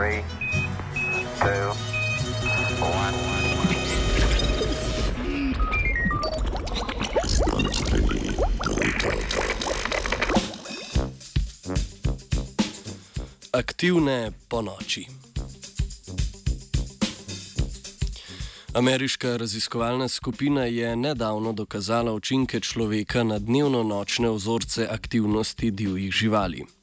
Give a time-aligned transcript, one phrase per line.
[0.00, 0.22] Three,
[1.40, 1.72] two,
[2.80, 3.14] one.
[13.52, 15.06] Aktivne po noči.
[18.74, 26.79] Ameriška raziskovalna skupina je nedavno dokazala učinke človeka na dnevno-nočne vzorce aktivnosti divjih živali.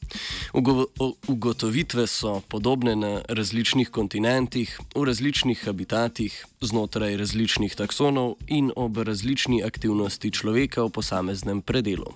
[1.28, 9.64] Ugotovitve so podobne na različnih kontinentih, v različnih habitatih, znotraj različnih taksonov in ob različni
[9.64, 12.16] aktivnosti človeka v posameznem predelu.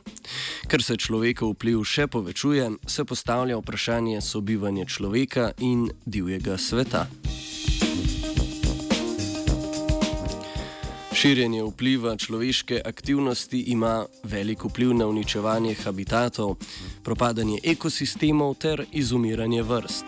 [0.68, 7.08] Ker se človekov vpliv še povečuje, se postavlja vprašanje sobivanja človeka in divjega sveta.
[11.22, 16.56] Širjenje vpliva človeške aktivnosti ima velik vpliv na uničevanje habitatov,
[17.04, 20.06] propadanje ekosistemov ter izumiranje vrst.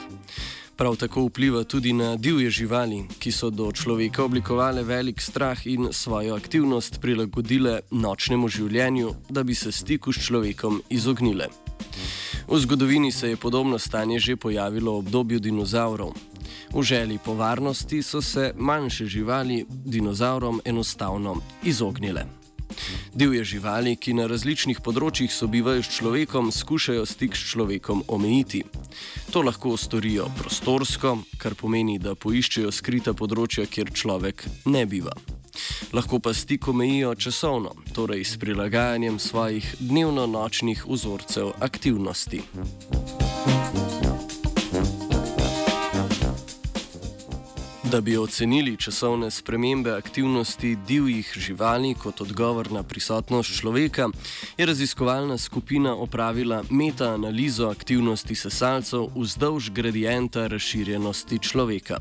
[0.75, 5.87] Prav tako vpliva tudi na divje živali, ki so do človeka oblikovale velik strah in
[5.91, 11.47] svojo aktivnost prilagodile nočnemu življenju, da bi se stiku s človekom izognile.
[12.47, 16.32] V zgodovini se je podobno stanje že pojavilo v obdobju dinozavrov.
[16.73, 22.25] V želji po varnosti so se manjše živali dinozavrom enostavno izognile.
[23.13, 28.63] Divje živali, ki na različnih področjih sobivajo s človekom, skušajo stik s človekom omejiti.
[29.31, 35.13] To lahko storijo prostorsko, kar pomeni, da poiščejo skrita področja, kjer človek ne biva.
[35.93, 42.41] Lahko pa stik omejijo časovno, torej s prilagajanjem svojih dnevno-nočnih vzorcev aktivnosti.
[47.93, 54.09] Da bi ocenili časovne spremembe aktivnosti divjih živali kot odgovor na prisotnost človeka,
[54.57, 61.99] je raziskovalna skupina opravila metaanalizo aktivnosti sesalcev vzdolž gradienta razširjenosti človeka.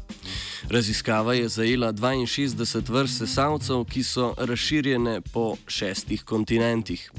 [0.70, 7.10] Raziskava je zajela 62 vrst sesalcev, ki so razširjene po šestih kontinentih.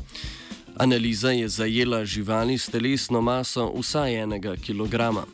[0.75, 5.25] Analiza je zajela živali s telesno maso vsaj enega kilograma.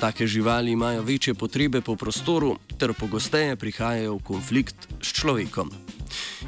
[0.00, 5.70] Take živali imajo večje potrebe po prostoru ter pogosteje prihajajo v konflikt s človekom.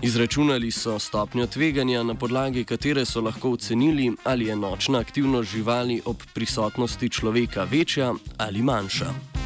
[0.03, 6.03] Izračunali so stopnjo tveganja, na podlagi katere so lahko ocenili, ali je nočna aktivnost živali
[6.05, 9.37] ob prisotnosti človeka večja ali manjša.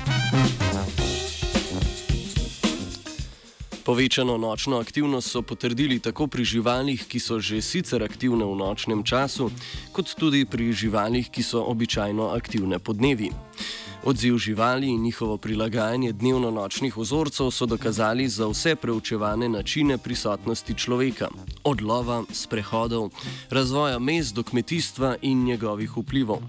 [3.85, 9.03] Povečano nočno aktivnost so potrdili tako pri živalih, ki so že sicer aktivne v nočnem
[9.03, 9.51] času,
[9.93, 13.50] kot tudi pri živalih, ki so običajno aktivne po dnevi.
[14.05, 21.29] Odziv živali in njihovo prilagajanje dnevno-nočnih vzorcev so dokazali za vse preučevane načine prisotnosti človeka,
[21.65, 23.11] od lova, sprehodov,
[23.51, 26.41] razvoja mest do kmetijstva in njegovih vplivov.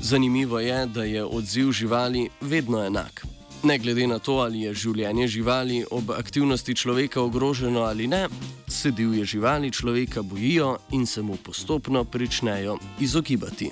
[0.00, 3.26] Zanimivo je, da je odziv živali vedno enak.
[3.62, 8.28] Ne glede na to, ali je življenje živali ob aktivnosti človeka ogroženo ali ne,
[8.68, 13.70] se divje živali človeka bojijo in se mu postopno pričnejo izogibati.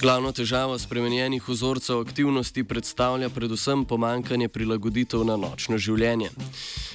[0.00, 6.30] Glavno težavo spremenjenih vzorcev aktivnosti predstavlja predvsem pomankanje prilagoditev na nočno življenje.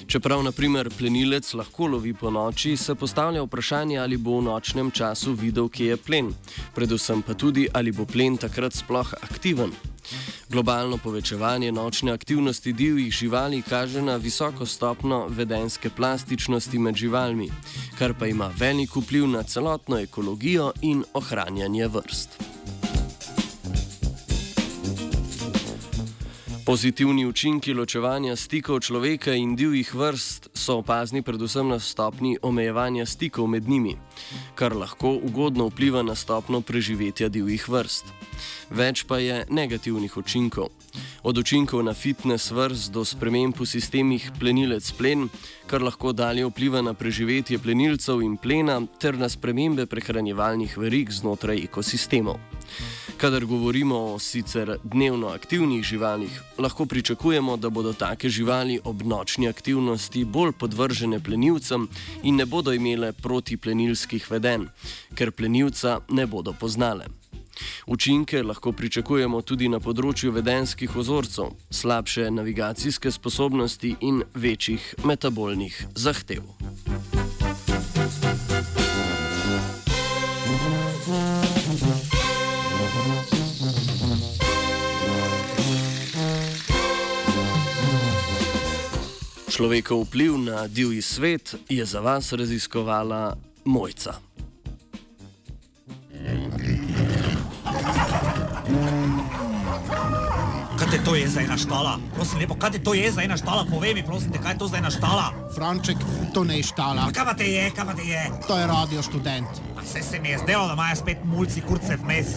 [0.09, 5.35] Čeprav naprimer plenilec lahko lovi po noči, se postavlja vprašanje, ali bo v nočnem času
[5.38, 6.31] videl, kje je plen,
[6.73, 9.77] predvsem pa tudi, ali bo plen takrat sploh aktiven.
[10.49, 17.51] Globalno povečevanje nočne aktivnosti divjih živali kaže na visoko stopno vedenske plastičnosti med živalmi,
[17.99, 22.54] kar pa ima velik vpliv na celotno ekologijo in ohranjanje vrst.
[26.65, 33.45] Pozitivni učinki ločevanja stikov človeka in divjih vrst so opazni predvsem na stopni omejevanja stikov
[33.47, 33.93] med njimi,
[34.57, 38.09] kar lahko ugodno vpliva na stopno preživetja divjih vrst.
[38.73, 40.73] Več pa je negativnih učinkov.
[41.21, 45.29] Od učinkov na fitness vrst do sprememb v sistemih plenilec plen,
[45.69, 51.61] kar lahko dalje vpliva na preživetje plenilcev in plena, ter na spremembe prehranjevalnih verig znotraj
[51.61, 52.41] ekosistemov.
[53.17, 59.47] Kadar govorimo o sicer dnevno aktivnih živalih, lahko pričakujemo, da bodo take živali ob nočni
[59.47, 61.88] aktivnosti bolj podvržene plenilcem
[62.23, 64.67] in ne bodo imele protiplenilskih veden,
[65.16, 67.06] ker plenilca ne bodo poznale.
[67.88, 76.44] Učinke lahko pričakujemo tudi na področju vedenskih ozorcev, slabše navigacijske sposobnosti in večjih metabolnih zahtev.
[89.45, 94.13] Človekov vpliv na divji svet je za vas raziskovala Mojca.
[100.79, 101.99] Kaj te to je za ena štala?
[102.15, 103.65] Prosim, lepo, kaj te to je za ena štala?
[103.69, 105.31] Povej mi, prosim, te, kaj je to za ena štala?
[105.55, 105.97] Franček,
[106.33, 107.07] to ne je štala.
[107.13, 108.23] Kaj pa te je, kaj pa te je?
[108.47, 109.61] To je radio študent.
[109.81, 112.27] Vse se mi je zdelo, da imajo spet mulci kurce vmes.